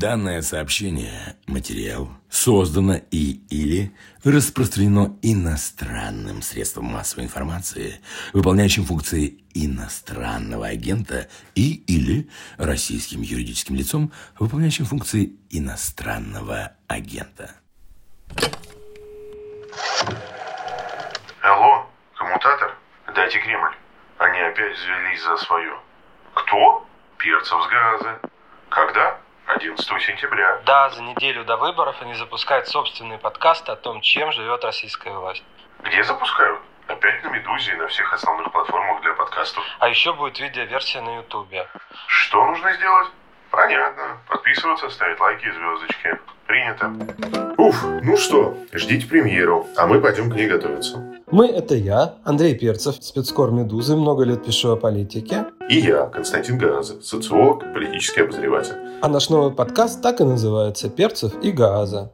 [0.00, 8.00] Данное сообщение, материал, создано и или распространено иностранным средством массовой информации,
[8.32, 17.50] выполняющим функции иностранного агента и или российским юридическим лицом, выполняющим функции иностранного агента.
[21.42, 21.86] Алло,
[22.16, 22.74] коммутатор?
[23.14, 23.74] Дайте Кремль.
[24.16, 25.78] Они опять взялись за свое.
[26.32, 26.86] Кто?
[27.18, 28.20] Перцев с газа.
[28.70, 29.20] Когда?
[29.56, 30.60] 11 сентября.
[30.64, 35.42] Да, за неделю до выборов они запускают собственный подкаст о том, чем живет российская власть.
[35.82, 36.60] Где запускают?
[36.86, 39.62] Опять на «Медузе» и на всех основных платформах для подкастов.
[39.78, 41.66] А еще будет видеоверсия на Ютубе.
[42.06, 43.08] Что нужно сделать?
[43.50, 44.18] Понятно.
[44.28, 46.18] Подписываться, ставить лайки и звездочки.
[46.46, 46.92] Принято.
[47.58, 50.98] Уф, ну что, ждите премьеру, а мы пойдем к ней готовиться.
[51.30, 55.46] Мы— это я, Андрей Перцев, спецкор «Медузы», много лет пишу о политике.
[55.70, 58.74] И я, Константин Гааза, социолог политический обозреватель.
[59.02, 62.10] А наш новый подкаст так и называется «Перцев и Гааза».